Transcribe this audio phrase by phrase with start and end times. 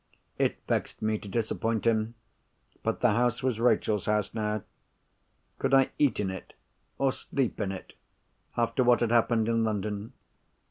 [0.39, 2.15] It vexed me to disappoint him.
[2.81, 4.63] But the house was Rachel's house, now.
[5.59, 6.53] Could I eat in it,
[6.97, 7.93] or sleep in it,
[8.57, 10.13] after what had happened in London?